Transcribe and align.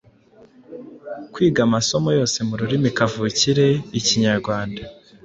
kwiga 1.33 1.59
amasomo 1.67 2.09
yose 2.19 2.37
mu 2.47 2.55
rurimi 2.59 2.89
kavukire 2.97 3.67
ikinyarwanda 3.99 4.81